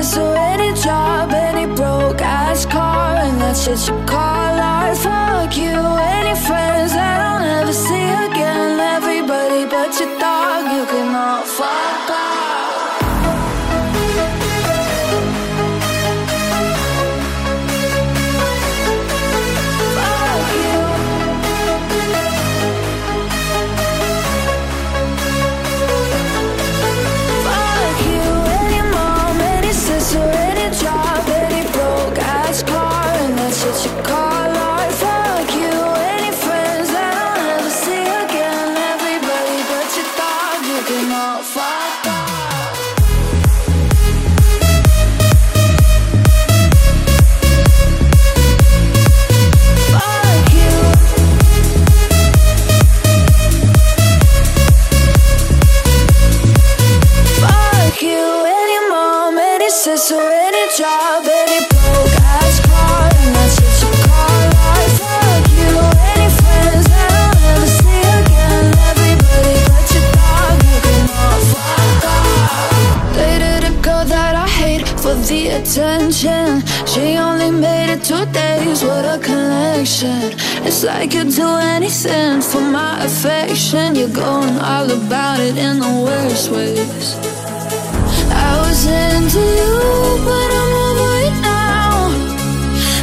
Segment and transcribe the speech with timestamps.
[0.00, 0.39] eso
[79.82, 83.94] It's like you'd do anything for my affection.
[83.94, 87.16] You're going all about it in the worst ways.
[88.28, 89.80] I was into you,
[90.26, 92.12] but I'm over it now.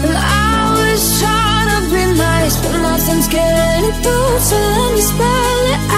[0.05, 4.37] And I was trying to be nice, but nothing's getting through.
[4.37, 5.96] So let me spell it out.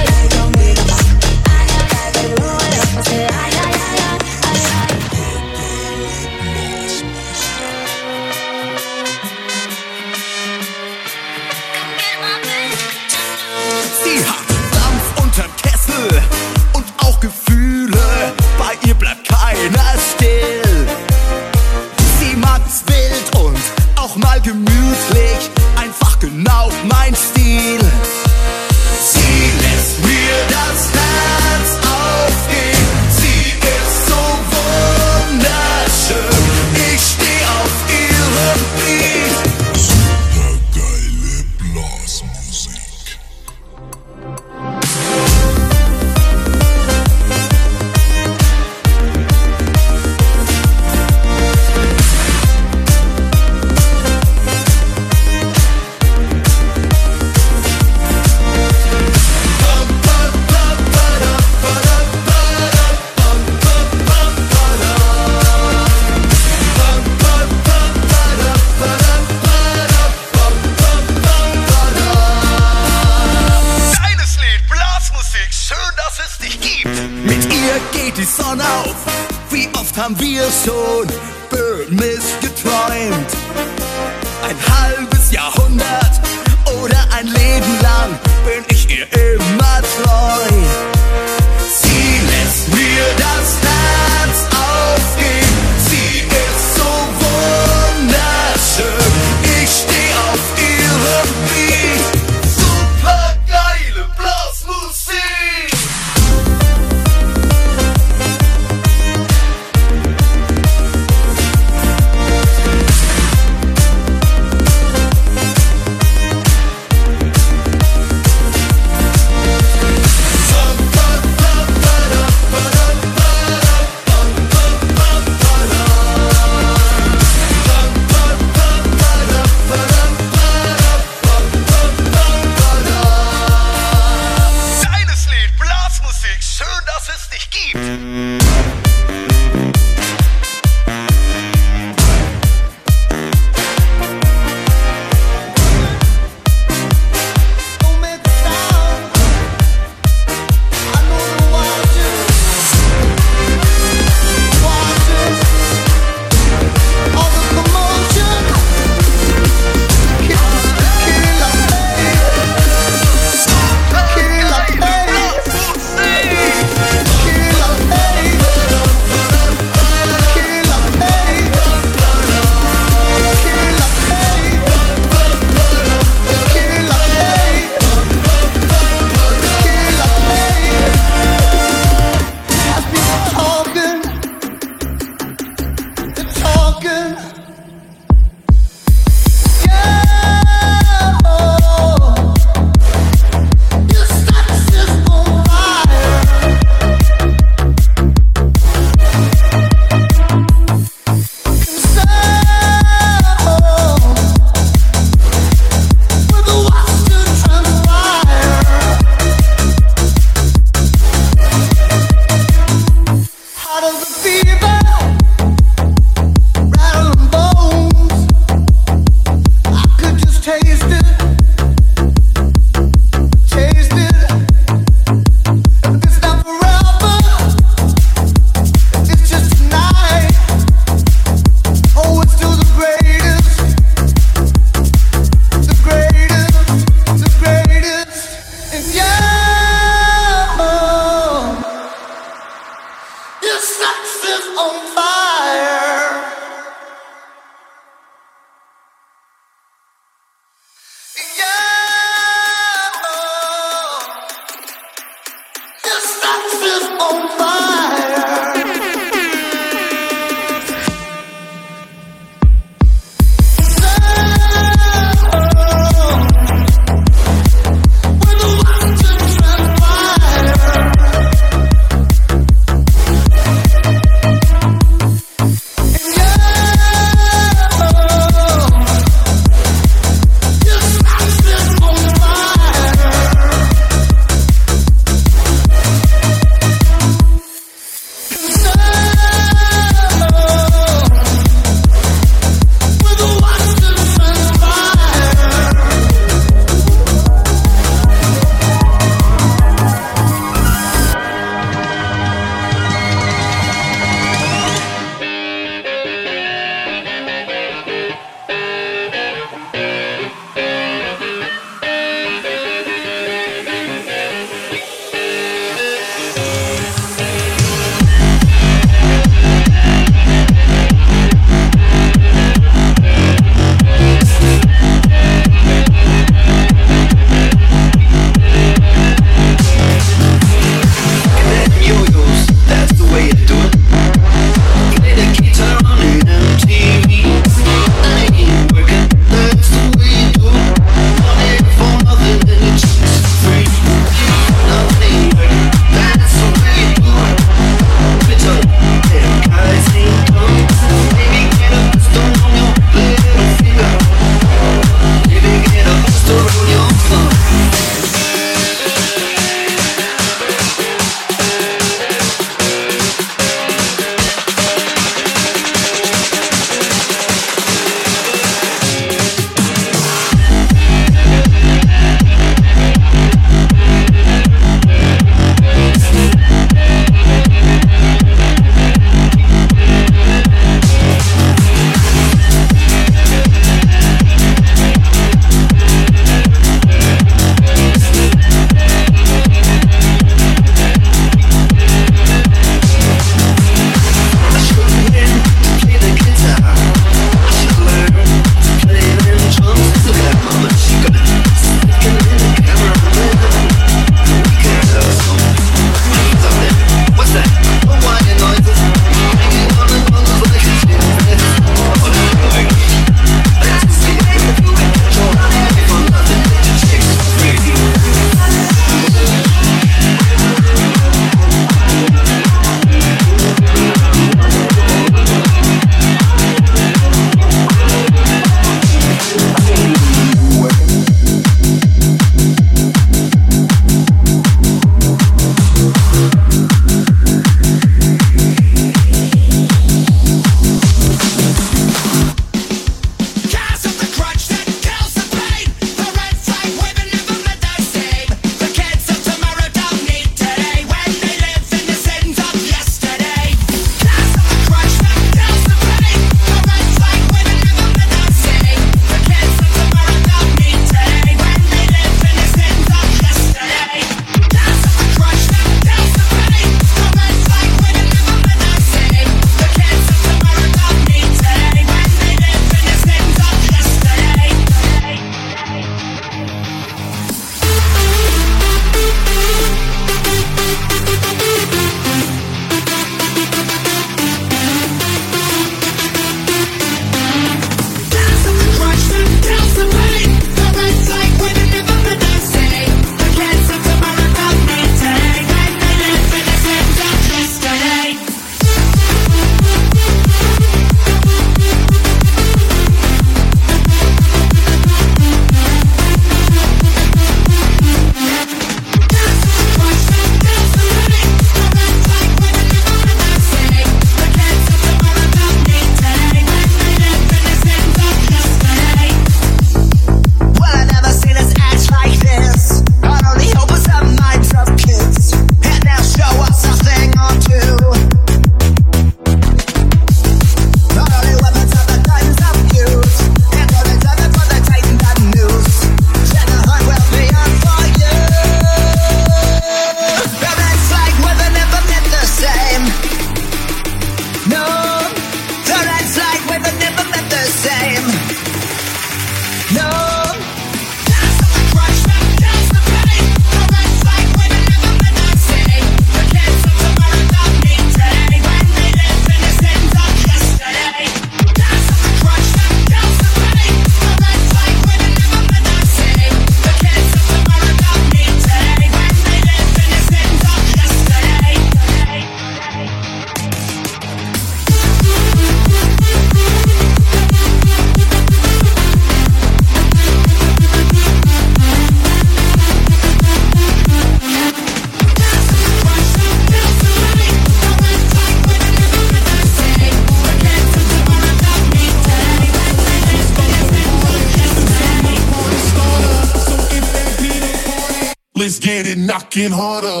[599.41, 600.00] working harder.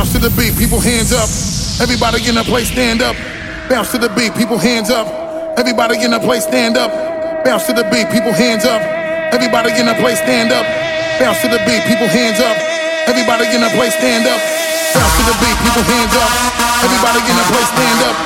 [0.00, 1.28] Bounce to the beat, people hands up.
[1.76, 3.12] Everybody in the place, stand up.
[3.68, 5.04] Bounce to the beat, people hands up.
[5.60, 6.88] Everybody in the place, stand up.
[7.44, 8.80] Bounce to the beat, people hands up.
[9.36, 10.64] Everybody in the place, stand up.
[11.20, 12.56] Bounce to the beat, people hands up.
[13.12, 14.40] Everybody in the place, stand up.
[14.96, 16.32] Bounce to the beat, people hands up.
[16.72, 18.16] Everybody in the place, stand up.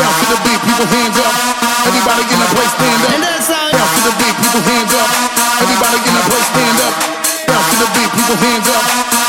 [0.00, 1.34] Bounce to the beat, people hands up.
[1.92, 3.12] Everybody in the place, stand up.
[3.76, 5.08] Bounce to the beat, people hands up.
[5.60, 6.94] Everybody in the place, stand up.
[7.52, 8.84] Bounce to the beat, people hands up.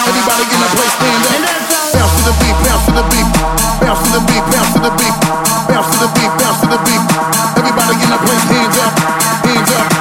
[0.08, 3.28] Everybody in place, stand up bounce to the beat, bounce to the beat,
[3.82, 5.16] bounce to the beat, bounce to the beat,
[5.70, 7.04] bounce to the beat, bounce to the beat.
[7.58, 8.94] Everybody in the place, hands up,
[9.46, 9.99] hands up.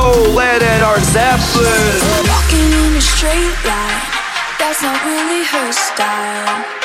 [0.00, 2.00] No lead or Zeppelin.
[2.28, 4.02] Walking in a straight line,
[4.58, 6.79] that's not really her style.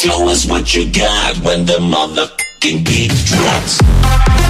[0.00, 4.49] Show us what you got when the motherfucking beat drops.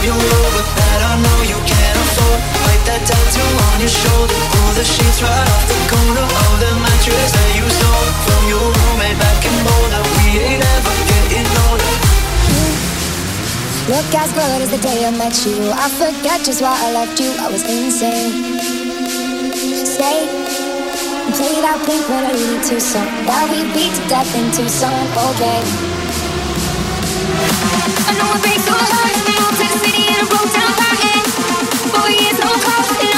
[0.00, 2.40] of your that I know you can't afford.
[2.64, 4.32] Wipe that tattoo on your shoulder.
[4.32, 8.64] Pull the sheets right off the corner of the mattress that you stole from your
[8.64, 10.02] roommate back in Boulder.
[10.24, 11.92] We ain't ever getting older.
[13.92, 15.68] Look as good as the day I met you.
[15.68, 17.36] I forget just why I left you.
[17.36, 18.56] I was insane.
[19.84, 20.24] Stay
[21.36, 24.96] play that Blink 182 song that we beat to death in Tucson.
[25.28, 25.60] Okay.
[28.08, 29.19] I know it breaks your heart.
[29.56, 30.72] Texas City and a broke down.
[31.92, 33.09] Boy, it's no cost.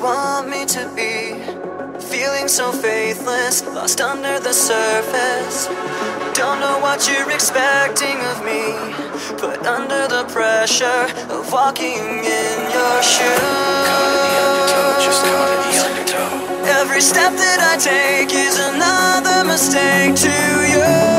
[0.00, 1.34] want me to be.
[2.00, 5.66] Feeling so faithless, lost under the surface.
[6.34, 8.62] Don't know what you're expecting of me,
[9.38, 13.90] but under the pressure of walking in your shoes.
[16.80, 20.30] Every step that I take is another mistake to
[20.72, 21.09] you.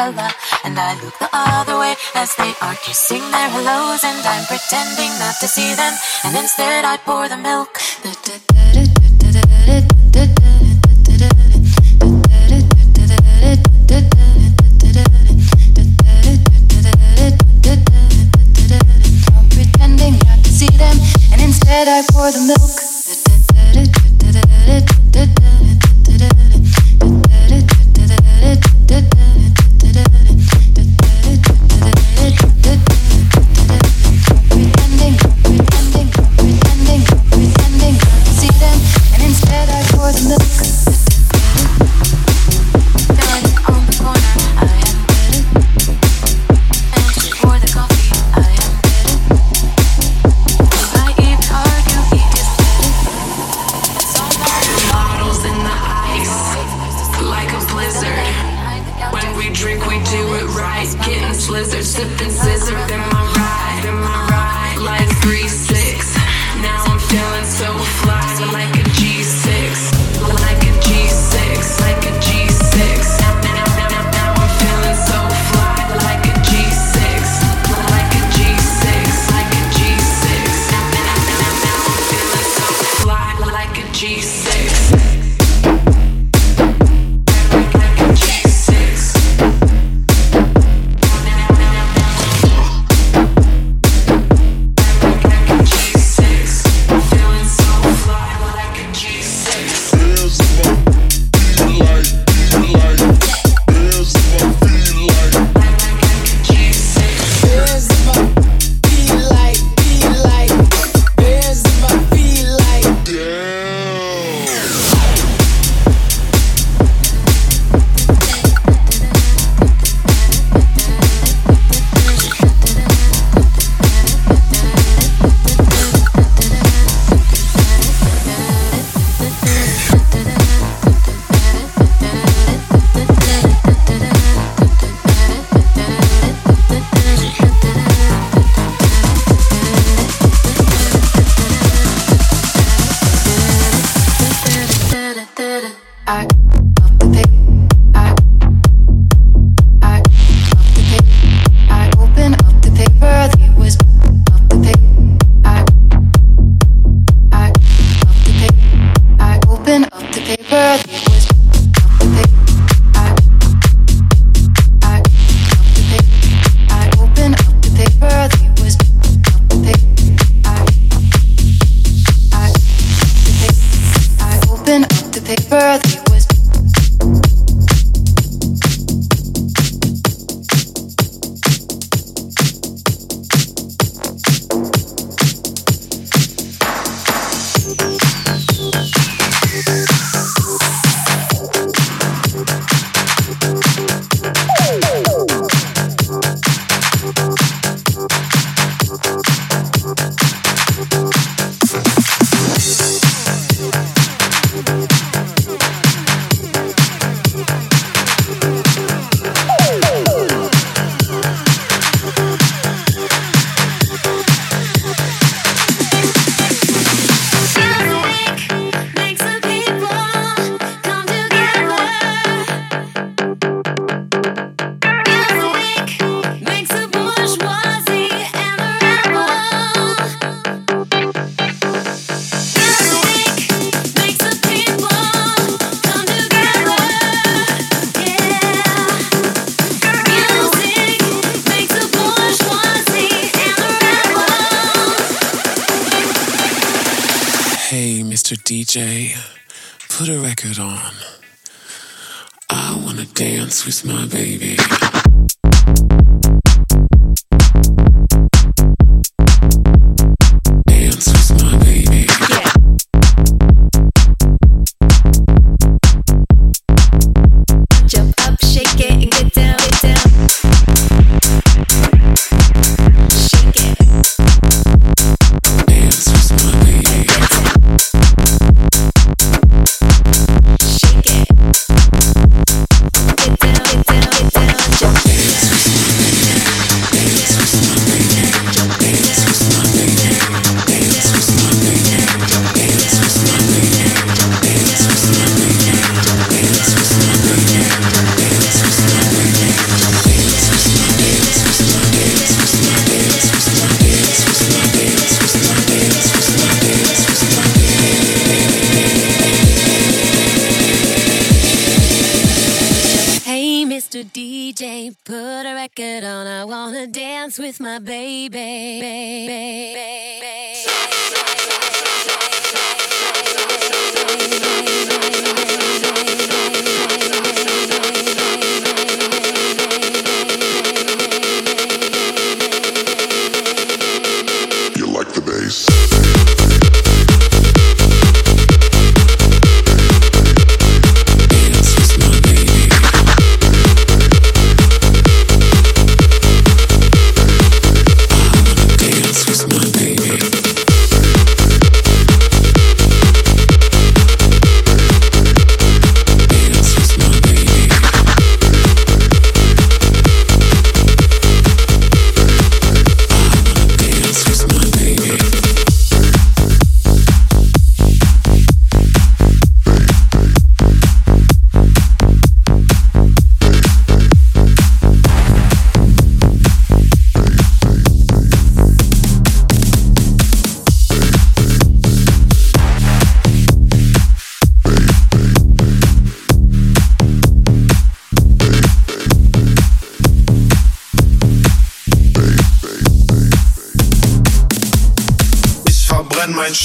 [0.00, 0.32] umbrella.
[0.64, 5.10] And I look the other way as they are kissing their hellos, and I'm pretending
[5.18, 5.94] not to see them.
[6.24, 7.80] And instead, I pour the milk.
[19.36, 20.96] I'm pretending not to see them,
[21.32, 22.89] and instead, I pour the milk.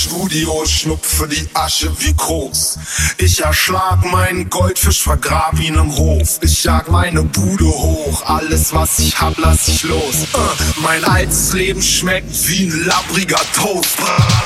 [0.05, 2.77] Studio, schnupfe die Asche wie Koks.
[3.17, 6.37] Ich erschlag meinen Goldfisch, vergrab ihn im Hof.
[6.41, 10.27] Ich jag meine Bude hoch, alles was ich hab, lass ich los.
[10.33, 13.97] Äh, mein altes Leben schmeckt wie ein labbriger Toast.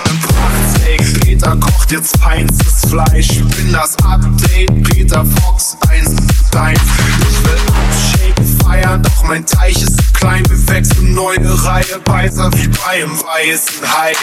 [0.09, 3.27] Im Prachtsteak, Peter kocht jetzt feinstes Fleisch.
[3.27, 6.15] Bin das Update, Peter Fox 1
[6.55, 6.79] 1.
[7.29, 10.43] Ich will abshaken, feiern, doch mein Teich ist klein.
[10.49, 14.13] Wir wechseln neue Reihe, Beiser wie bei einem weißen Hai.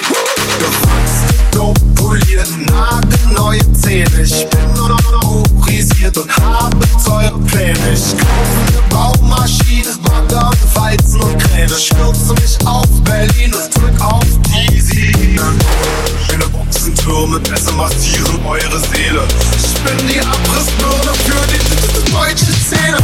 [0.58, 4.22] Gewachsen, dope, poliert, nagelneue Zähne.
[4.22, 7.78] Ich bin nur noch hochisiert und habe teure Pläne.
[7.92, 11.74] Ich kaufe eine Baumaschine, Bagger und Weizen und Kräne.
[11.76, 14.24] Stürze mich auf Berlin und drück auf
[14.70, 15.12] Easy.
[16.26, 19.22] Schöne Boxentürme, besser massieren eure Seele.
[19.56, 22.98] Ich bin die Abrissbirne für die deutsche Szene.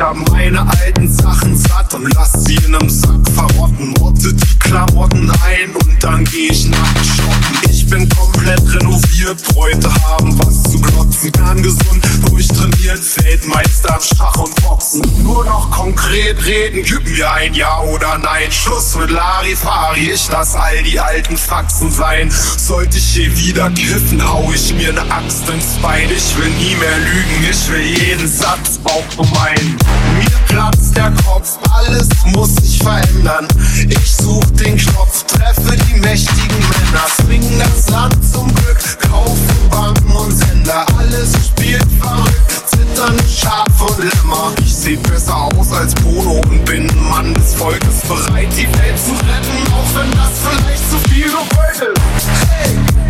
[0.00, 3.94] Hab meine alten Sachen satt und lass sie in nem Sack verrotten.
[3.98, 7.70] Rotte die Klamotten ein und dann geh ich nackt shoppen.
[7.70, 11.32] Ich bin komplett renoviert, Bräute haben was zu glotzen.
[11.32, 15.02] Kerngesund, durchtrainiert, Feldmeister im Schach und Boxen.
[15.22, 18.50] Nur noch konkret reden, gib mir ein Ja oder Nein.
[18.50, 22.30] Schluss mit Larifari, ich lass all die alten Faxen sein.
[22.30, 26.08] Sollte ich hier wieder kiffen, hau ich mir ne Axt ins Bein.
[26.10, 29.76] Ich will nie mehr lügen, ich will jeden Satz auch bemeinen.
[30.18, 33.48] Mir platzt der Kopf, alles muss sich verändern.
[33.88, 37.06] Ich such den Knopf, treffe die mächtigen Männer.
[37.20, 38.78] Swing das Land zum Glück,
[39.10, 39.38] kaufe
[39.70, 40.84] Banken und Sender.
[40.98, 44.52] Alles spielt verrückt, zittern Schaf und Lämmer.
[44.60, 48.02] Ich seh besser aus als Bono und bin Mann des Volkes.
[48.08, 52.28] Bereit, die Welt zu retten, auch wenn das vielleicht zu viel ist.
[52.50, 53.09] Hey,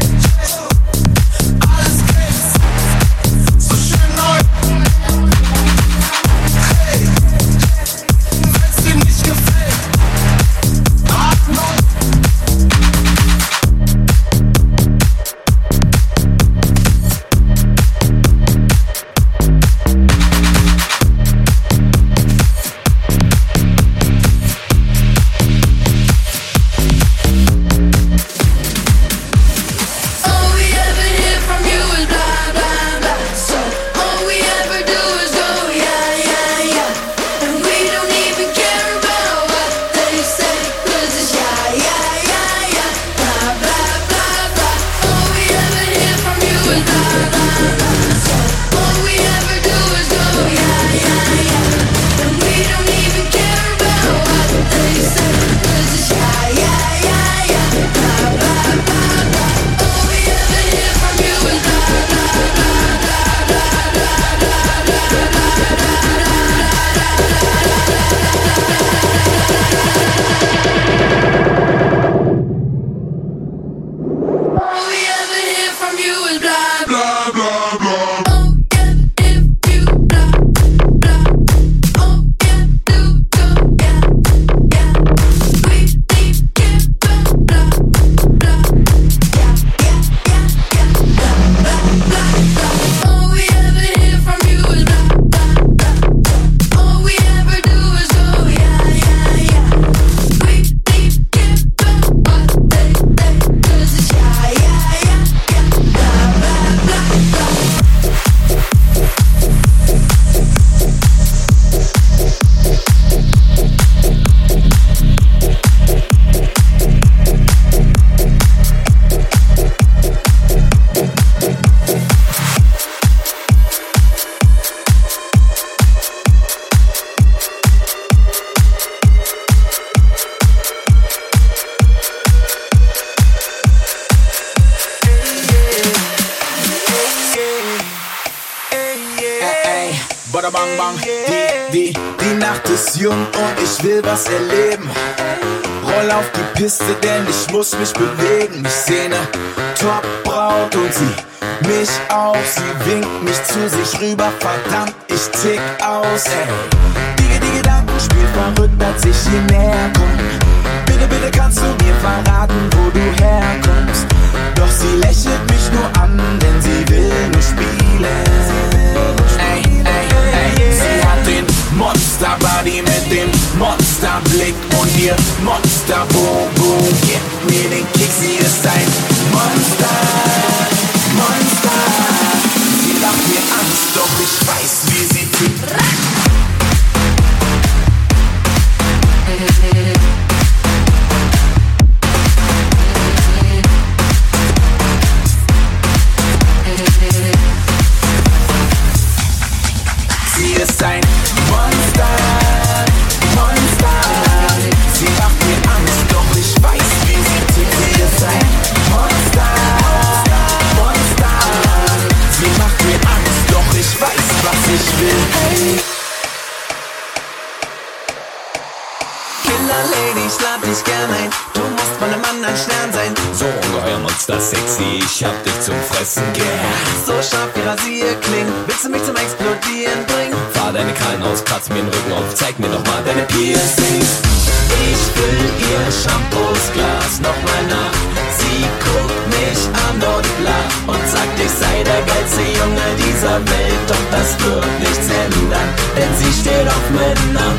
[243.47, 247.51] Welt, doch das wird nichts ändern, denn sie steht auf Männer.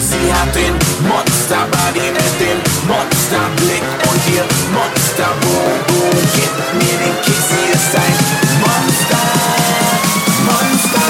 [0.00, 0.74] Sie hat den
[1.06, 2.58] Monsterbody mit dem
[2.88, 6.00] Monsterblick und ihr Monsterbobo.
[6.34, 8.16] Gib mir den Kiss, sie ist ein
[8.62, 9.24] Monster,
[10.48, 11.08] Monster.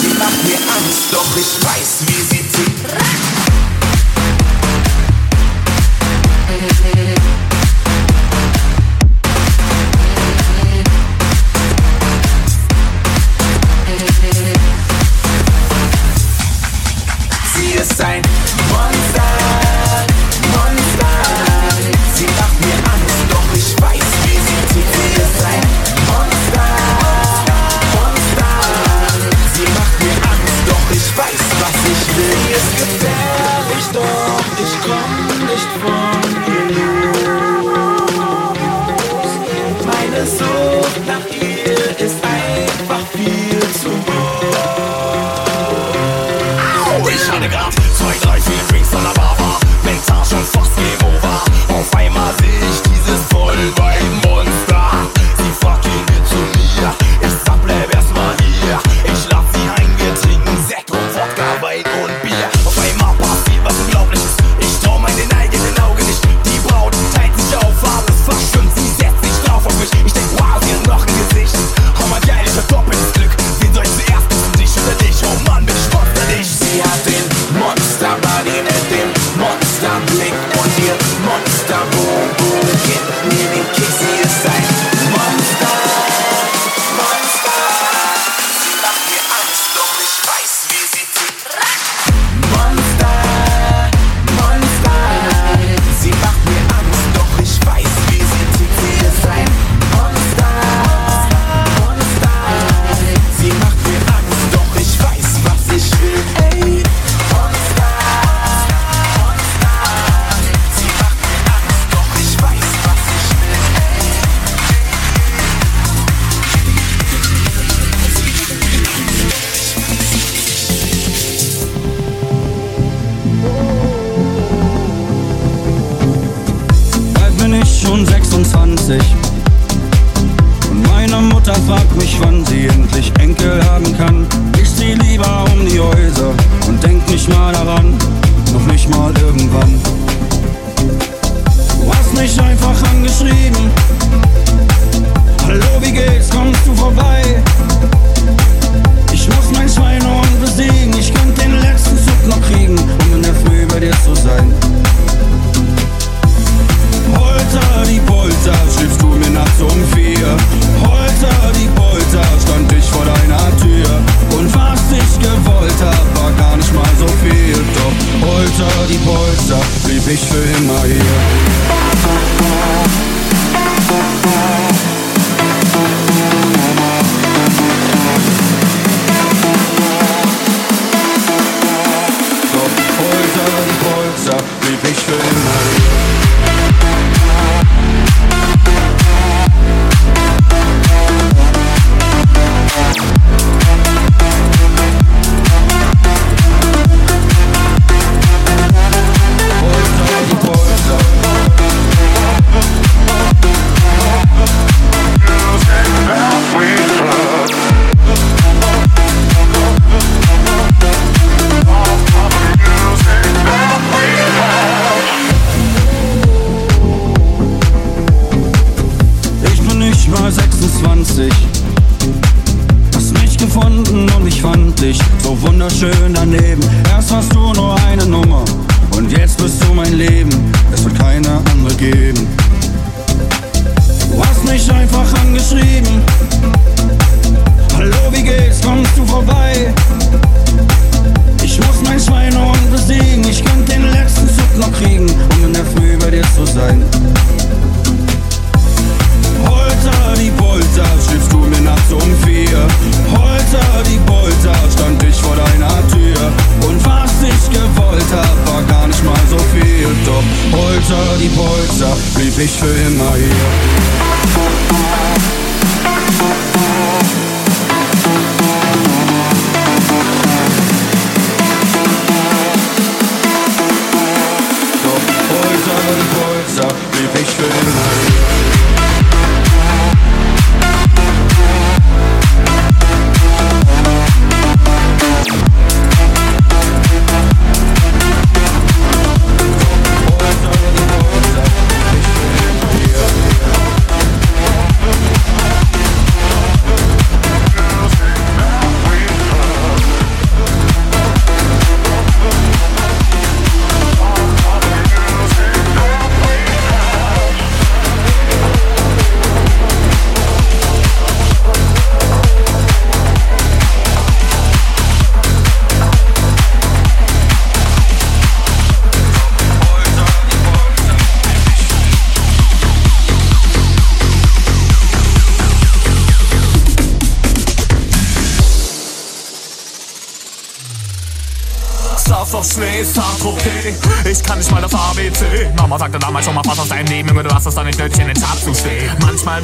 [0.00, 2.17] Sie macht mir Angst, doch ich weiß, wie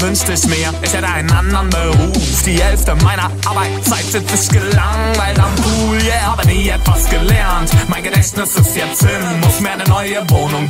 [0.05, 2.43] wünschte ich mir, ich hätte einen anderen Beruf.
[2.45, 6.03] Die Hälfte meiner Arbeitszeit sitze ich gelangweilt am Pool.
[6.03, 7.71] Yeah, habe nie etwas gelernt.
[7.89, 10.69] Mein Gedächtnis ist jetzt hin Muss mir eine neue Wohnung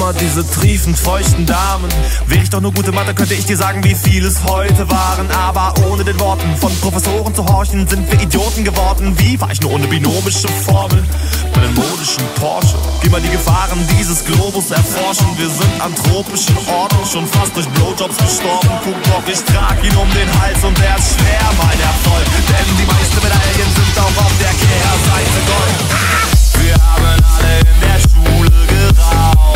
[0.00, 1.88] immer diese triefend feuchten Damen.
[2.26, 5.30] Wäre ich doch nur gute Mathe, könnte ich dir sagen, wie viel es heute waren.
[5.30, 9.14] Aber ohne den Worten von Professoren zu horchen, sind wir Idioten geworden.
[9.18, 11.04] Wie war ich nur ohne binomische Formel?
[11.54, 12.76] Meinen modischen Porsche.
[13.02, 15.26] Geh mal die Gefahren dieses Globus erforschen.
[15.36, 18.70] Wir sind an tropischen Orten, schon fast durch Blowjobs gestorben.
[18.82, 22.24] Guck doch, ich trag ihn um den Hals und der ist schwer, mein Erfolg.
[22.48, 25.78] Denn die meisten Medaillen sind auch auf der Kehrseite Gold.
[26.64, 29.49] Wir haben alle in der Schule geraucht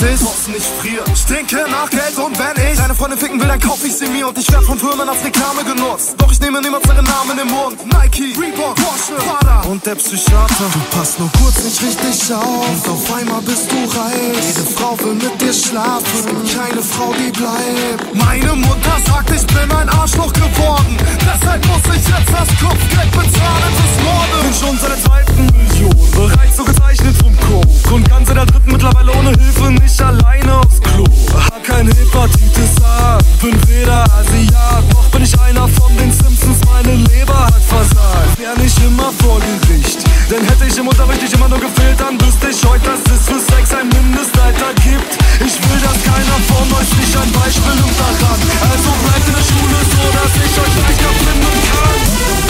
[0.00, 1.04] damit ich draußen nicht frier.
[1.14, 4.28] Stinke nach Geld und wenn ich deine Freundin ficken will, dann kauf ich sie mir
[4.28, 6.14] und ich werd von Firmen als Reklame genutzt.
[6.18, 7.78] Doch ich nehme niemals ihren Namen im Mund.
[7.92, 10.68] Nike, Reebok, Porsche, Prada und der Psychiater.
[10.72, 14.44] Du passt nur kurz nicht richtig auf und auf einmal bist du reich.
[14.46, 18.14] Jede Frau will mit dir schlafen, es gibt keine Frau, die bleibt.
[18.14, 20.96] Meine Mutter sagt, ich bin ein Arschloch geworden.
[21.20, 24.42] Deshalb muss ich jetzt das Kopfgeld bezahlen fürs Morden.
[24.42, 28.46] Bin schon seit der dritten Million Bereits so gezeichnet vom Coke Und ganz in der
[28.46, 31.04] dritten mittlerweile ohne Hilfe nicht alleine aufs Klo.
[31.34, 34.84] Hab kein Hepatitis A, bin weder Asiat.
[34.92, 38.38] Noch bin ich einer von den Simpsons, meine Leber hat versagt.
[38.38, 42.20] Wär nicht immer vor Gericht Denn hätte ich im Unterricht nicht immer nur gefehlt Dann
[42.20, 45.12] wüsste ich heute, dass es für Sex ein Mindestalter gibt.
[45.40, 48.40] Ich will, dass keiner von euch nicht ein Beispiel nimmt daran.
[48.70, 52.49] Also bleibt in der Schule so, dass ich euch leichter finden kann.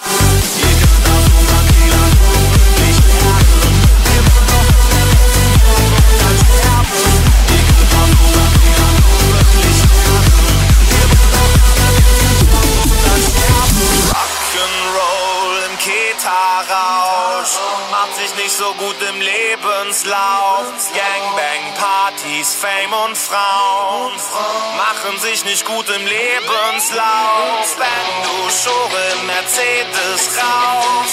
[18.81, 20.73] gut im Lebenslauf.
[20.97, 24.11] Gangbang, Partys, Fame und Frauen
[24.81, 27.65] machen sich nicht gut im Lebenslauf.
[27.77, 31.11] Wenn du Schore Mercedes raus,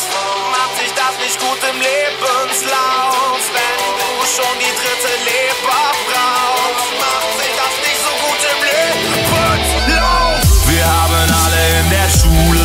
[0.57, 3.41] macht sich das nicht gut im Lebenslauf.
[3.59, 10.39] Wenn du schon die dritte Leber brauchst, macht sich das nicht so gut im Lebenslauf.
[10.73, 12.58] Wir haben alle in der Schule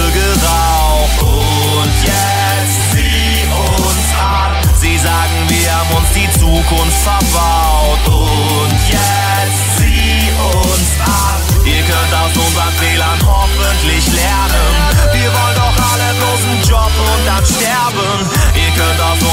[7.04, 8.04] verbaut.
[8.08, 11.41] Und jetzt zieh uns ab.
[11.66, 14.72] Ihr könnt aus unseren Fehlern hoffentlich lernen.
[15.12, 18.30] Wir wollen doch alle bloßen Job und dann sterben.
[18.56, 19.33] Ihr könnt aus unseren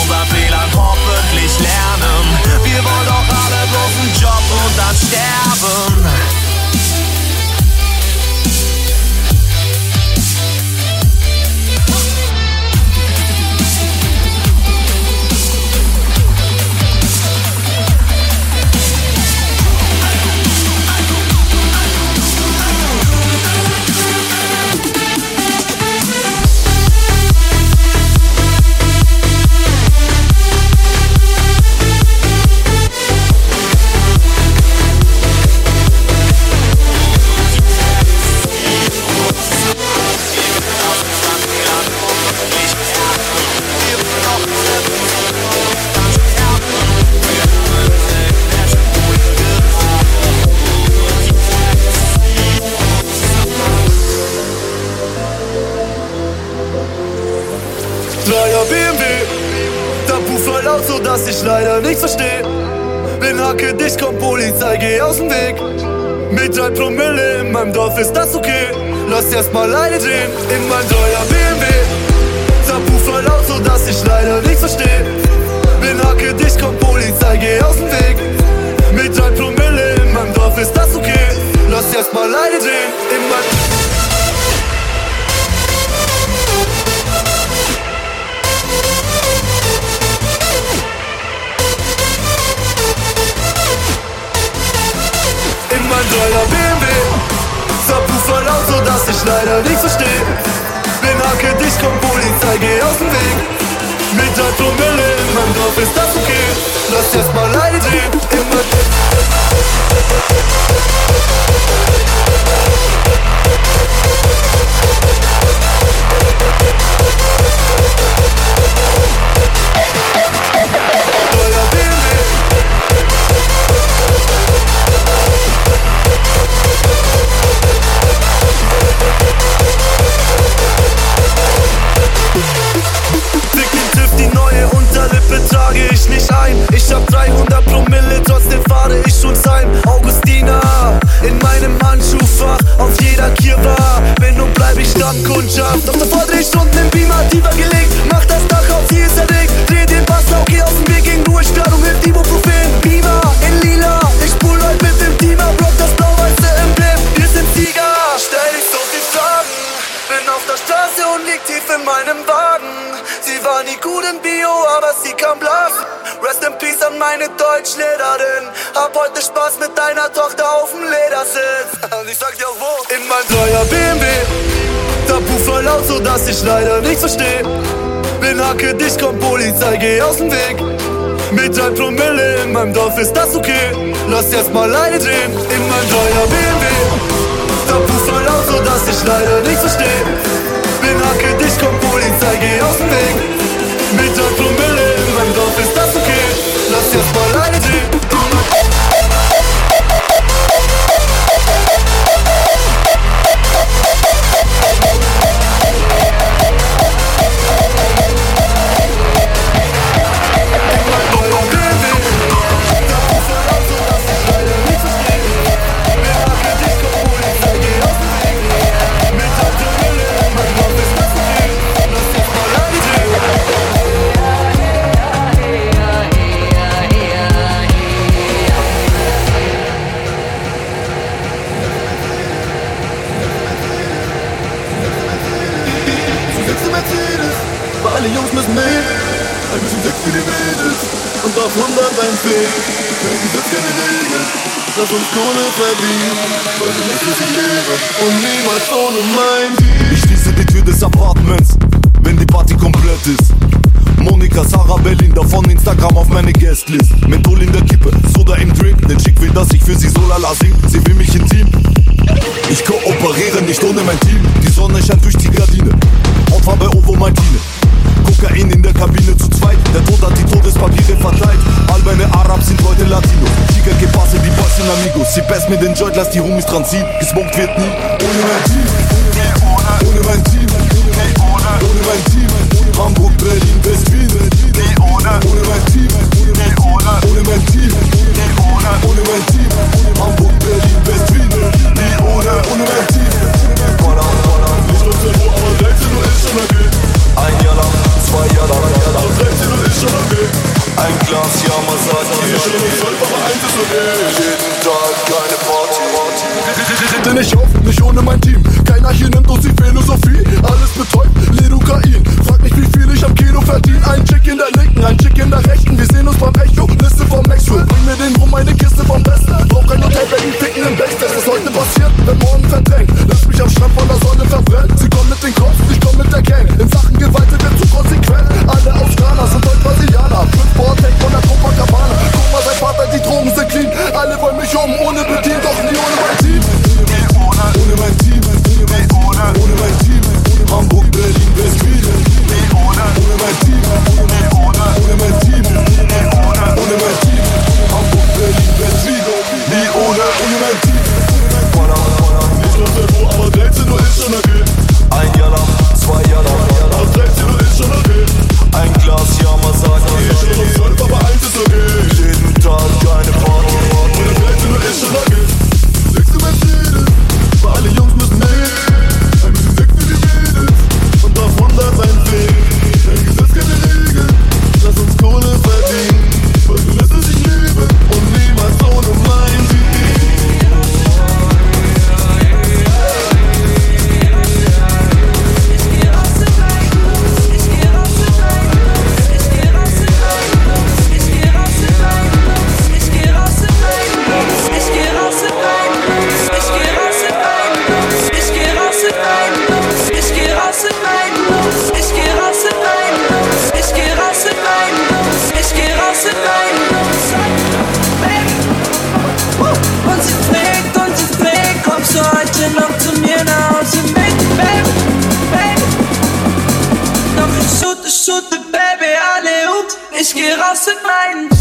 [417.90, 421.39] Schütte, Baby, alle und ich geh raus mit meinen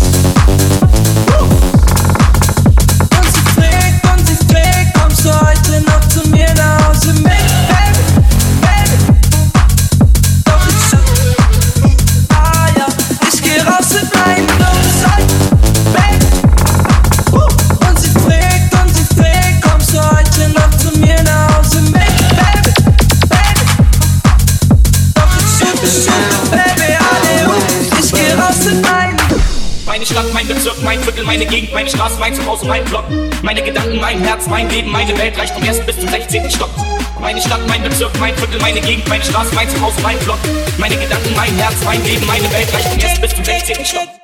[31.29, 33.03] meine Gegend, meine Straße, mein Zuhause, mein Block.
[33.43, 36.49] Meine Gedanken, mein Herz, mein Leben, meine Welt reicht vom ersten bis zum 16.
[36.49, 36.71] Stock.
[37.21, 40.39] Meine Stadt, mein Bezirk, mein Viertel, meine Gegend, meine Straße, mein Zuhause, mein Block.
[40.79, 43.85] Meine Gedanken, mein Herz, mein Leben, meine Welt reicht vom ersten bis zum 16.
[43.85, 44.18] Stock.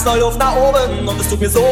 [0.00, 1.62] Ist noch Luft nach oben und es tut mir so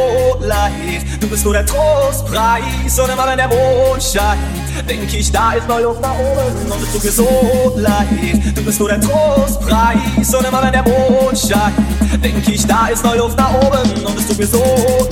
[0.40, 1.00] leid.
[1.18, 4.38] Du bist nur der Trostpreis und immer wenn der Mond scheint,
[4.86, 8.06] denk ich, da ist noch Luft nach oben und es tut mir so leid.
[8.54, 13.02] Du bist nur der Trostpreis und immer wenn der Mond scheint, denk ich, da ist
[13.02, 14.62] noch Luft nach oben und es tut mir so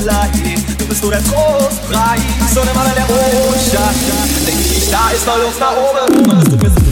[0.05, 0.31] leid.
[0.77, 5.27] Du bist nur der Trostpreis und immer wenn der Mond scheint, denk ich, da ist
[5.27, 6.86] noch Luft nach oben und es tut mir so leid.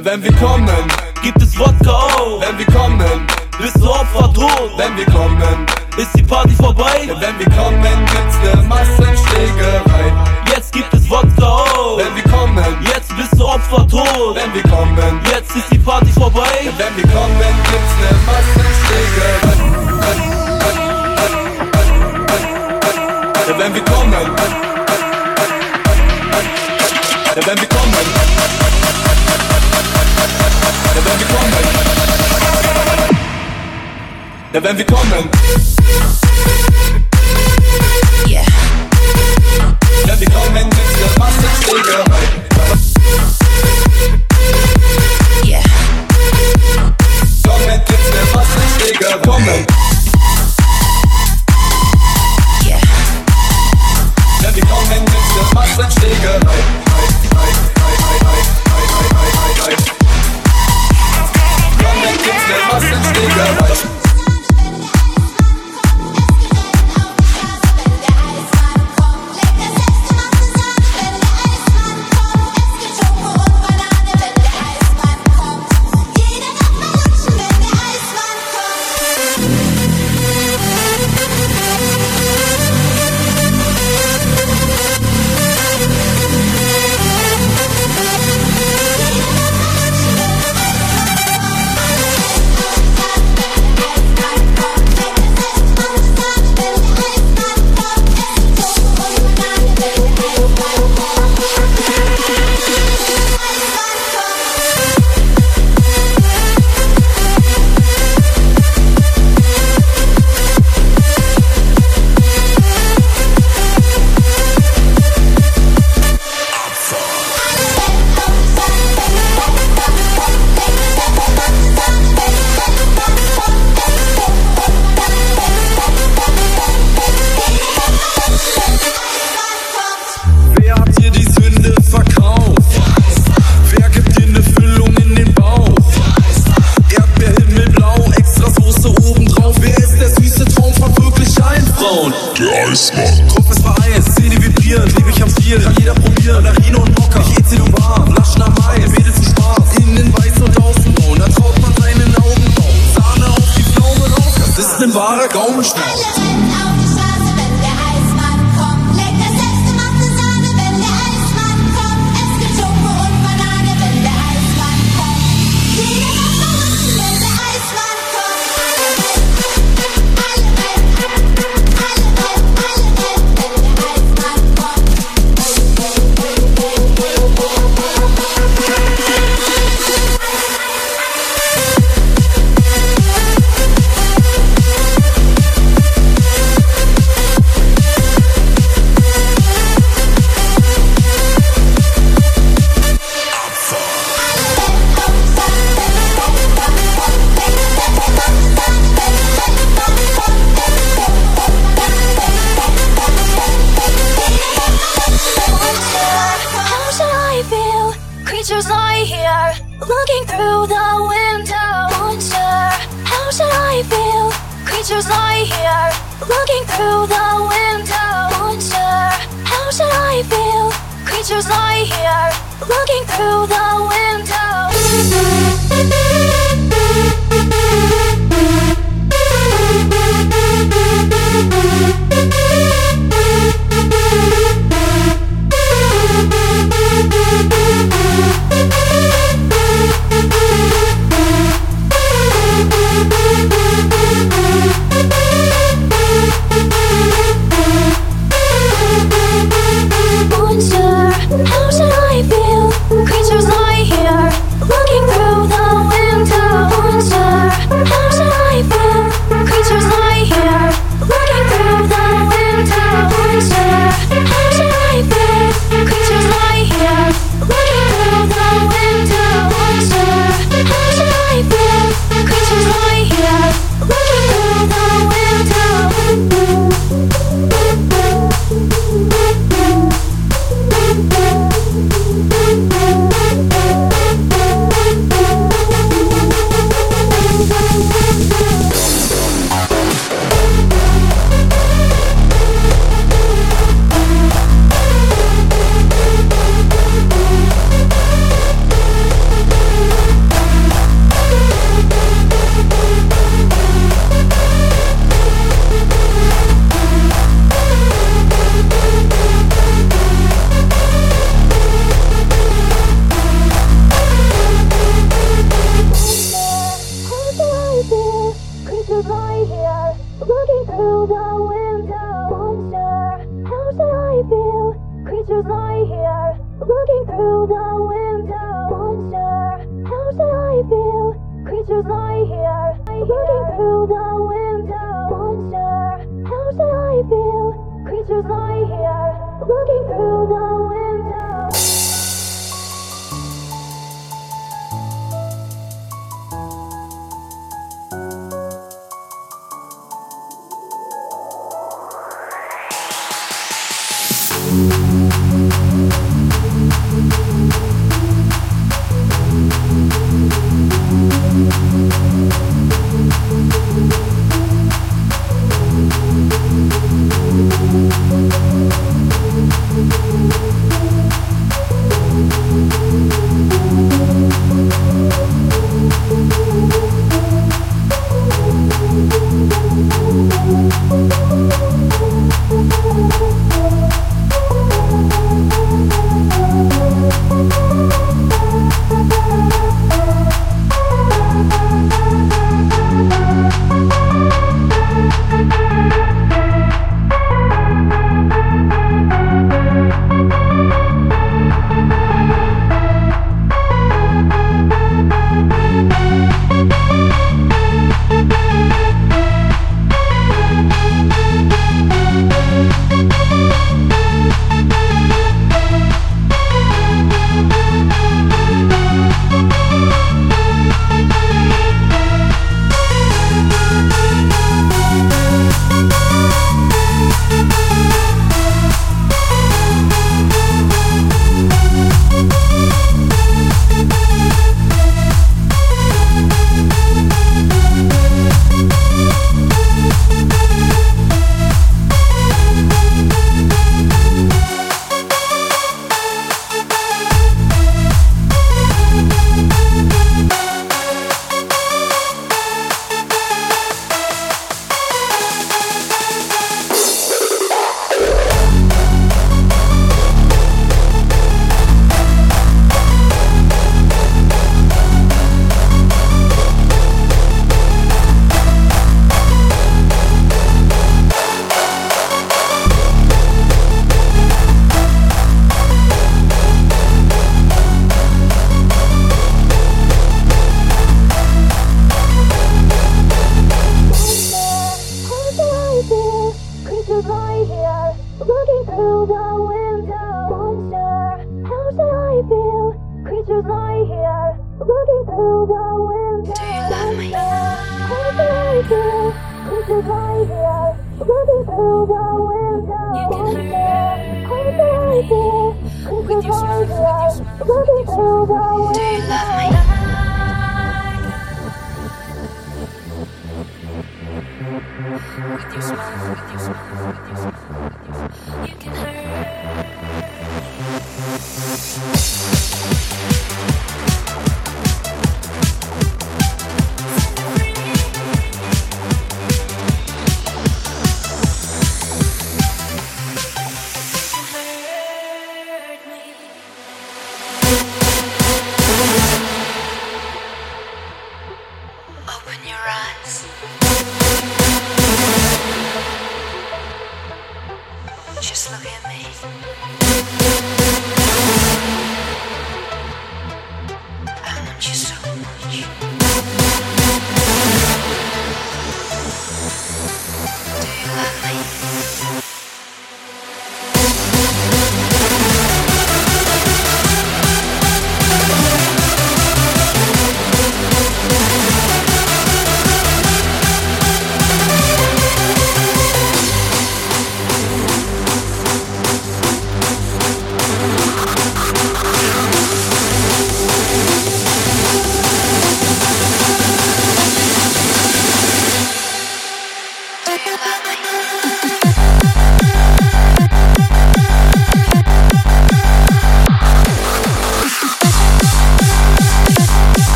[0.00, 0.88] Denn wenn wir kommen,
[1.22, 2.40] gibt es Wodka auch.
[2.40, 3.26] Wenn wir kommen,
[3.60, 4.72] bist du Opfer tot.
[4.78, 5.66] Wenn wir kommen,
[5.98, 7.06] ist die Party vorbei.
[7.06, 10.12] Denn wenn wir kommen, gibt's ne Massenschlägerei.
[10.54, 11.98] Jetzt gibt es Wodka auch.
[11.98, 14.36] Wenn wir kommen, jetzt bist du Opfer tot.
[14.36, 16.48] Wenn wir kommen, jetzt ist die Party vorbei.
[16.64, 18.29] Denn wenn wir kommen, gibt's ne
[34.52, 35.30] denn wenn wir kommen,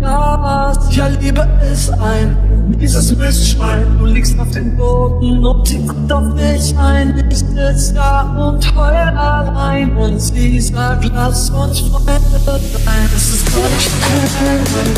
[0.00, 0.94] Gas.
[0.94, 2.36] Ja, Liebe ist ein
[2.74, 7.24] dieses Mistschwein, du liegst auf dem Boden und sie guckt auf mich ein.
[7.30, 13.08] Ich sitz da und heul allein und sie sagt, lass uns Freunde sein.
[13.14, 14.92] Es ist gar nicht schön, wenn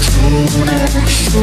[0.46, 1.42] du nicht so,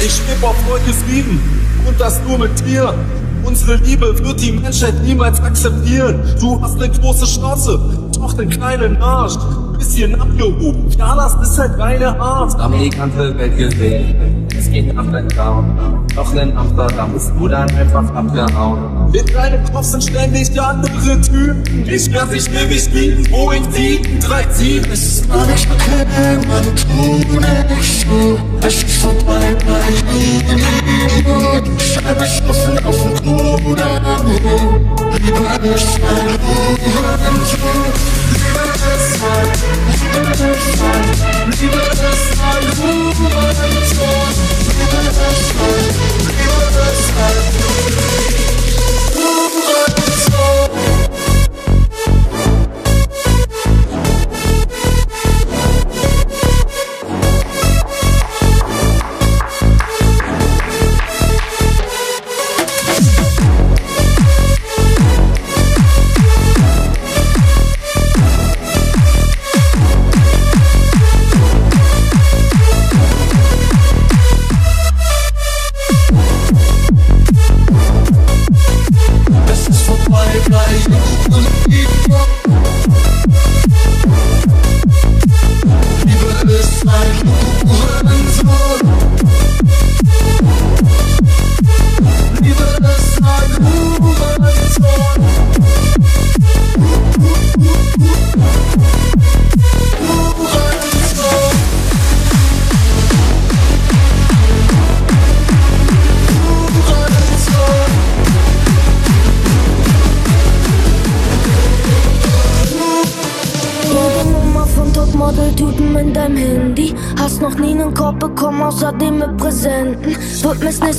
[0.00, 1.40] Ich schwebe auf neues Frieden
[1.86, 2.94] und das nur mit dir.
[3.42, 6.20] Unsere Liebe wird die Menschheit niemals akzeptieren.
[6.40, 7.78] Du hast eine große Schnauze,
[8.12, 9.34] doch den kleinen Arsch.
[9.86, 12.58] Bisschen abgehoben, ja, das ist halt deine Art.
[12.60, 16.04] Amerikanische Welt gesehen, es geht nach deinem Traum.
[16.16, 19.14] Doch in Amsterdam bist du dann einfach abgehauen.
[19.14, 21.62] In deinem Kopf sind ständig andere Typen.
[21.86, 24.92] Ich werde dich ewig lieben, Boeing 737.
[24.92, 26.04] Es ist gar nicht okay,
[26.48, 27.46] meine Tode
[27.76, 28.38] nicht so.
[28.66, 29.94] Es ist vorbei, mein
[31.78, 33.76] Scheibe stoffen auf den Boden.
[35.14, 36.36] Liebe ist mein
[38.56, 40.32] River, river,
[41.56, 41.92] river,
[42.96, 44.00] river,
[47.36, 48.65] river,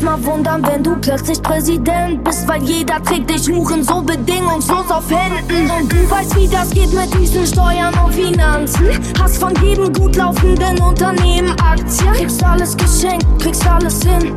[0.07, 5.03] mal wundern, wenn du plötzlich Präsident bist, weil jeder trägt dich Huren so bedingungslos auf
[5.09, 5.69] Händen.
[5.69, 8.87] Und du weißt, wie das geht mit diesen Steuern und Finanzen.
[9.19, 12.13] Hast von jedem gut laufenden Unternehmen Aktien.
[12.13, 14.33] Kriegst alles geschenkt, kriegst alles hin.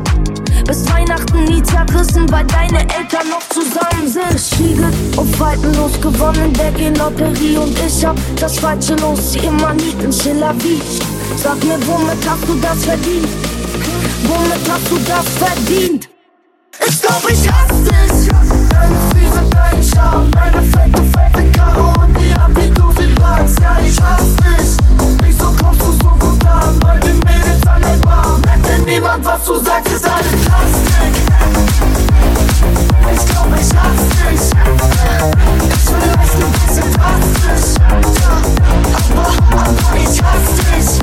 [0.67, 4.39] Bis Weihnachten nie zerrissen, weil deine Eltern noch zusammen sind.
[4.39, 10.11] Spiegel und faltenlos gewonnen, der Lotterie und ich hab das falsche Los, immer nie in
[10.11, 10.81] Schiller wie.
[11.37, 13.50] Sag mir, womit hast du das verdient?
[14.23, 16.09] Womit hast du das verdient?
[16.87, 18.29] Ich glaub, ich hasse dich.
[18.69, 23.59] Deine Friese, dein Charme, deine fette, fette Karo und die du sie magst.
[23.59, 24.77] Ja, ich hasse dich.
[25.23, 26.79] Wieso kommst du so gut an?
[26.79, 28.39] Bei den Mädels an der Bar.
[28.45, 31.15] Merkt niemand, was du sagst, ist alles Plastik.
[33.13, 34.41] Ich glaub, ich hasse dich.
[35.73, 37.69] Ist vielleicht ein bisschen drastisch.
[37.79, 38.35] Ja,
[39.09, 39.27] aber,
[39.61, 41.01] aber ich hasse dich.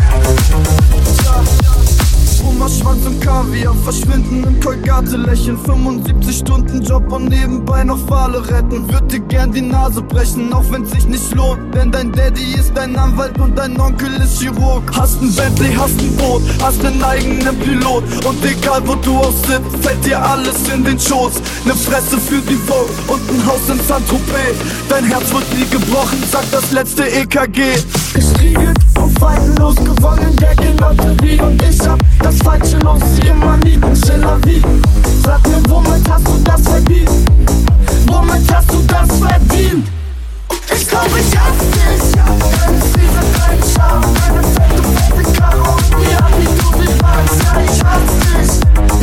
[2.43, 5.59] Hummer, Schwanz und Kaviar verschwinden im Kolgate lächeln.
[5.59, 8.91] 75 Stunden Job und nebenbei noch Wale retten.
[8.91, 11.75] Würd dir gern die Nase brechen, auch wenn's sich nicht lohnt.
[11.75, 14.83] Denn dein Daddy ist dein Anwalt und dein Onkel ist Chirurg.
[14.97, 18.05] Hast ein Bentley, hast ein Boot, hast nen eigenen Pilot.
[18.25, 21.35] Und egal wo du auch sitzt, fällt dir alles in den Schoß.
[21.65, 24.57] Ne Fresse für die Vogue und ein Haus in Saint-Tropez.
[24.89, 27.77] Dein Herz wird nie gebrochen, sagt das letzte EKG
[28.15, 28.88] Gestriegelt
[29.19, 34.63] faltenlos gewonnen, der Lotterie Und ich hab das falsche Los, immer nie in Schiller wie
[35.25, 37.11] Sag mir, womit hast du das verdient?
[38.07, 39.89] Womit hast du das verdient?
[40.75, 42.13] Ich glaub, ich hasse dich.
[42.13, 44.83] Deine Friese, dein Charme, deine fette,
[45.17, 48.53] fette Karo Und Art, wie du sie magst, ja, ich hasse dich.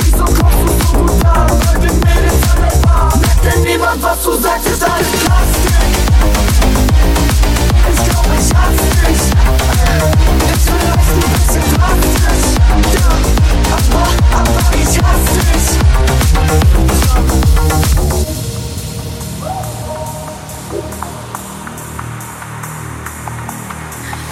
[0.03, 1.47] Wieso kommst du so gut an?
[1.47, 3.13] Bei den Mädels an der Bar.
[3.21, 5.75] Merkt denn niemand, was du sagst, ist alles Plastik.
[7.91, 8.74] Ich glaub, ich hasse
[10.85, 11.25] dich.
[11.45, 12.95] Ist vielleicht ein bisschen drastisch.
[12.95, 13.11] Ja,
[13.75, 14.05] aber,
[14.39, 15.67] aber ich hasse dich.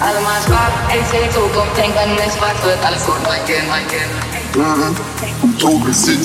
[0.00, 3.44] Alle mal Spaß, ich seh die Zukunft, denk an mich, was wird alles gut, mein
[3.46, 4.33] Kind, mein Kind.
[4.54, 4.94] Mhm.
[5.58, 6.20] Du bist in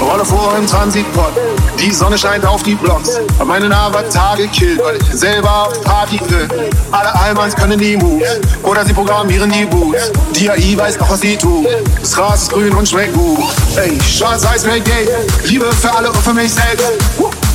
[0.00, 1.32] Rolle vor im Transitpot.
[1.78, 3.18] Die Sonne scheint auf die Blocks.
[3.38, 6.48] Hab meinen Avatar gekillt, weil ich selber auf Party will.
[6.90, 8.28] Alle Allmanns können die Moves.
[8.62, 10.12] Oder sie programmieren die Boots.
[10.34, 11.66] Die AI weiß noch, was sie tut.
[12.00, 13.38] Das Gras ist grün und schmeckt gut.
[13.76, 15.08] Ey, schwarz-weiß, red gay.
[15.44, 16.84] Liebe für alle und für mich selbst.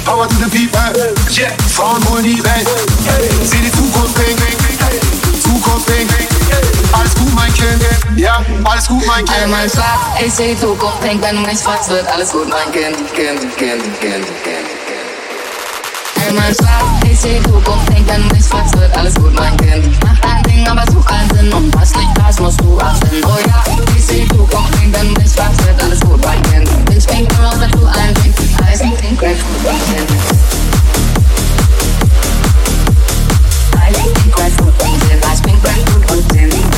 [0.03, 0.79] Power to the people.
[1.29, 1.51] Yeah.
[1.69, 2.67] Frauen holen die Welt.
[3.43, 4.37] Seh die Zukunft, ping.
[5.41, 6.32] Zukunft, ping.
[7.13, 7.85] Alles gut, mein Kind.
[8.15, 9.37] Ja, alles gut, mein Kind.
[9.37, 12.71] Alle mal Spaß, ich seh die Zukunft, denk an mich, was wird alles gut, mein
[12.71, 14.25] Kind, Kind, Kind, Kind, Kind.
[16.25, 19.57] Alle mal Spaß, ich seh die Zukunft, denk an mich, was wird alles gut, mein
[19.57, 19.85] Kind.
[20.03, 20.53] Mach dein Ding.
[20.63, 23.23] Ding, aber such einen Sinn und was nicht passt, musst du abfinden.
[23.25, 23.63] Oh ja,
[23.95, 26.63] ich seh du guckst pink, wenn du bist schwarz, wird alles gut bei dir.
[26.85, 30.07] Bin pink, nur raus, du einen Drink, heißen Pink Grapefruit und Gin.
[33.79, 36.31] Heißen Pink Grapefruit und Gin, weiß Pink Grapefruit und Gin.
[36.31, 36.61] Oh ja, ich seh du guckst pink, wenn du bist schwarz, wird alles gut bei
[36.61, 36.61] dir.
[36.61, 36.62] Bin pink, nur raus, du einen Drink, heißen Pink Grapefruit und Gin.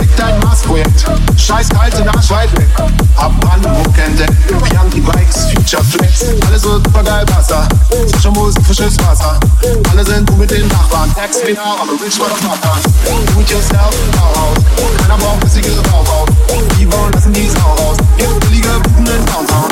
[0.00, 1.04] fick dein Mars-Projekt.
[1.36, 2.68] Scheiß kalte Arschweit weg.
[3.16, 4.32] Hab Brandenburg entdeckt.
[4.46, 6.24] Bianchi Bikes, Future Flex.
[6.46, 7.68] Alles so supergeil Wasser.
[8.10, 9.38] Frische Musik, frisches Wasser.
[9.90, 11.12] Alle sind gut mit den Nachbarn.
[11.14, 12.76] Tax me now, I'm a rich motherfucker.
[13.04, 14.58] Do it yourself, Bauhaus.
[14.98, 16.30] Keiner braucht bissige Rauchhaut.
[16.78, 17.96] Die wollen lassen die Sau raus.
[18.16, 19.68] Gibt billige Buden in Downtown.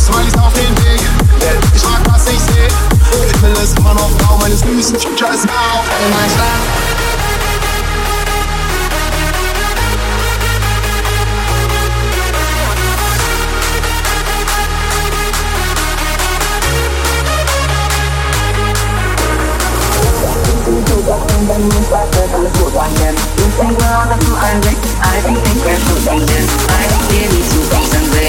[0.00, 1.00] Smileys auf den Weg.
[1.74, 2.68] Ich mag, was ich seh.
[3.32, 4.38] Himmel ist immer noch grau.
[4.38, 5.52] Meine süßen Future ist now.
[6.10, 6.87] Mein Schlaf.
[21.58, 21.92] Leben ist
[25.00, 25.62] I think think
[27.42, 28.28] so fix and break.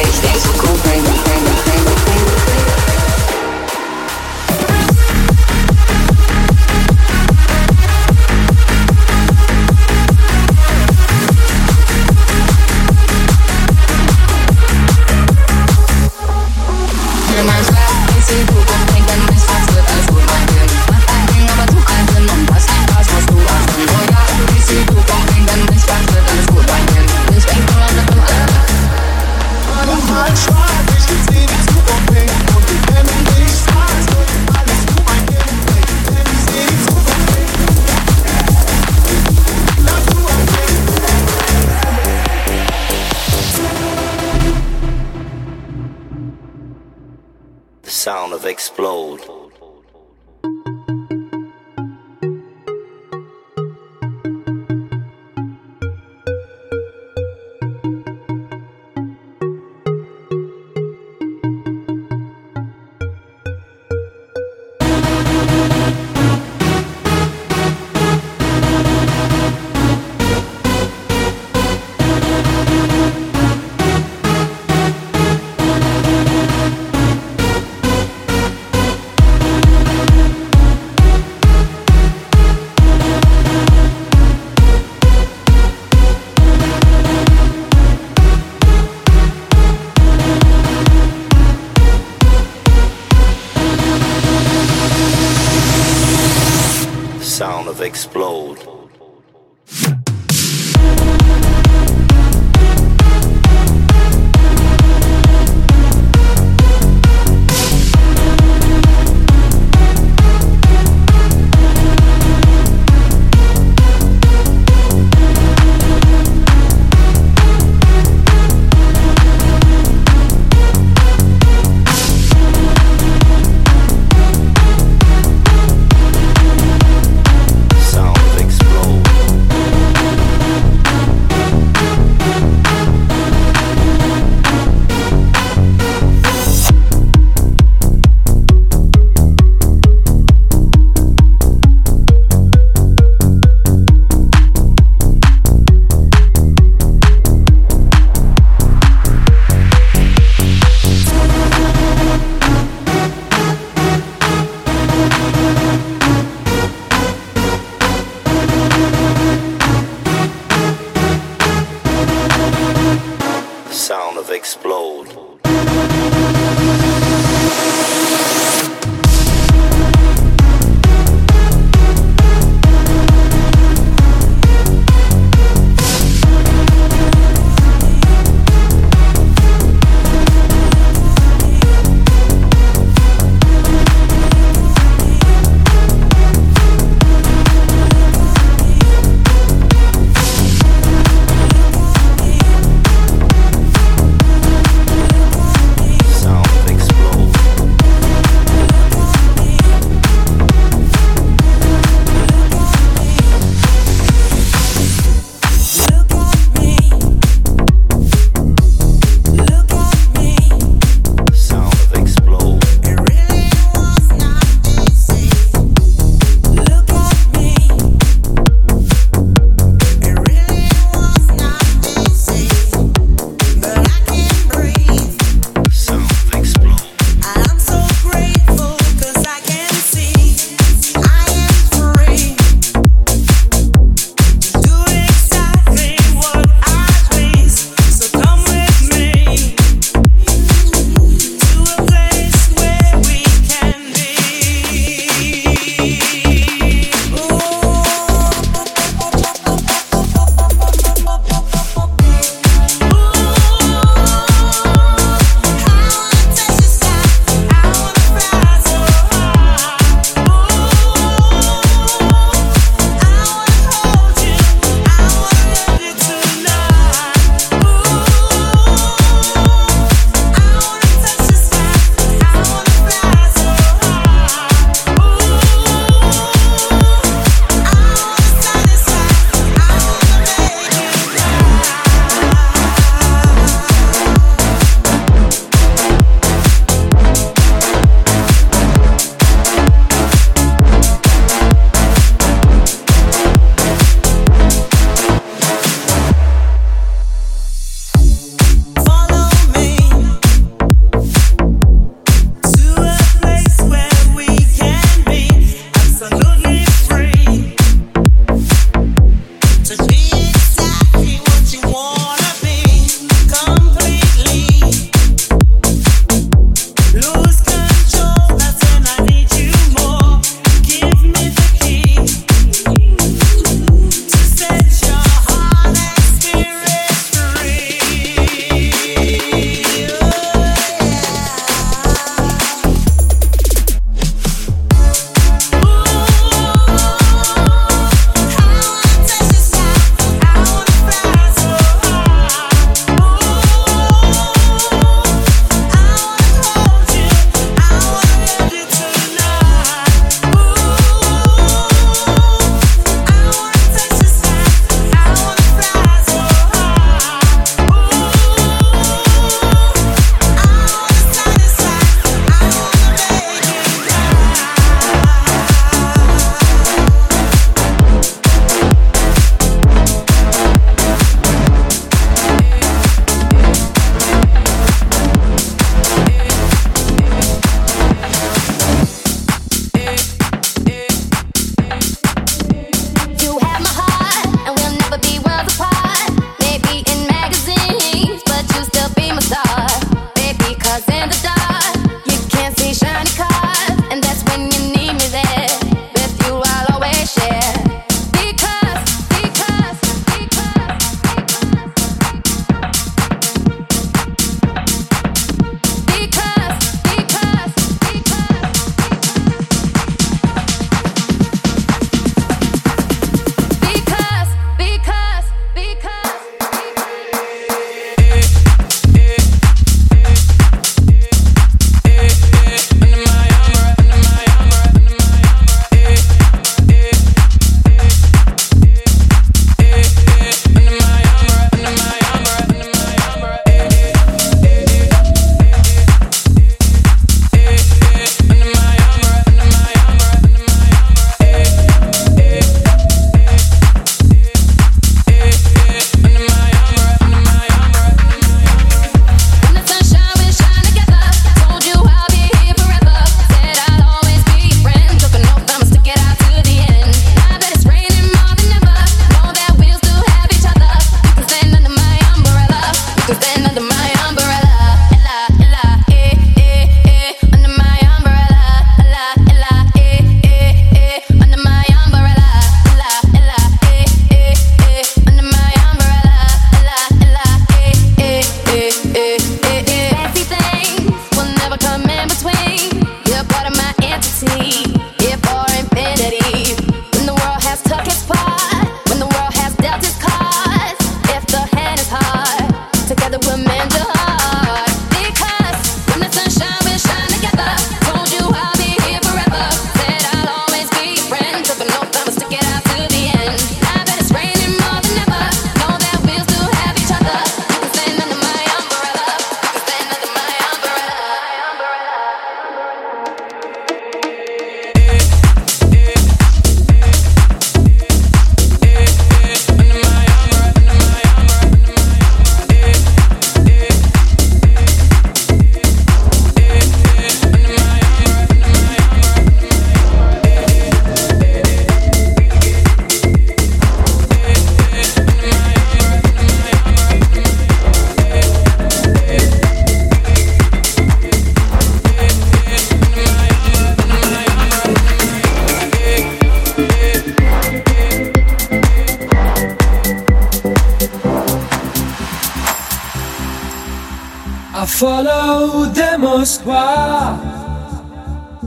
[554.79, 557.17] Follow the Moscow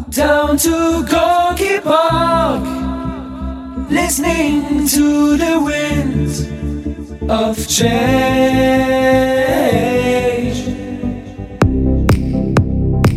[0.08, 2.62] down to Gorky Park,
[3.90, 6.30] listening to the wind
[7.30, 8.16] of change.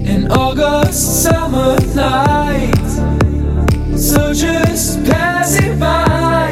[0.06, 2.76] An August summer night,
[3.98, 6.52] soldiers passing by,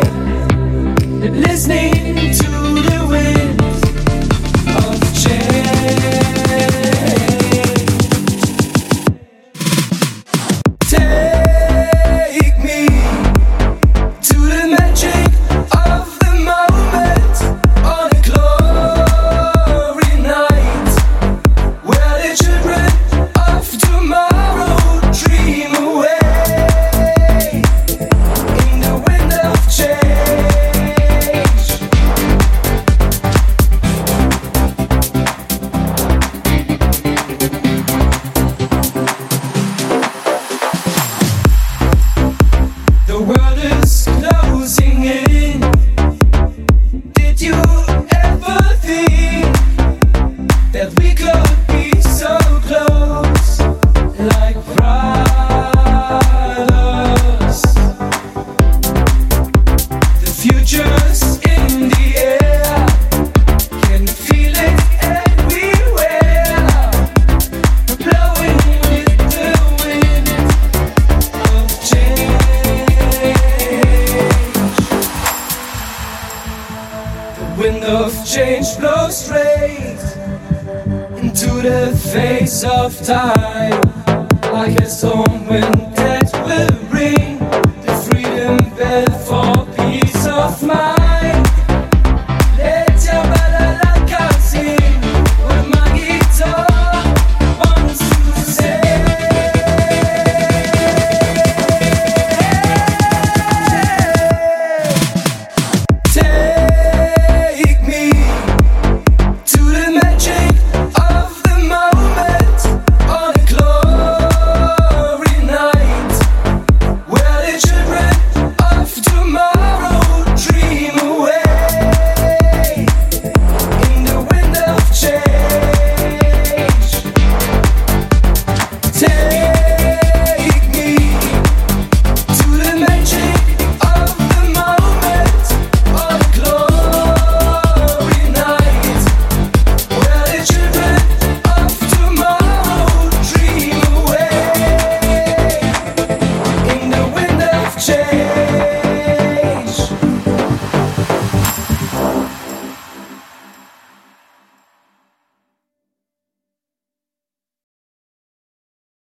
[1.29, 2.49] listening to
[2.87, 3.42] the wind.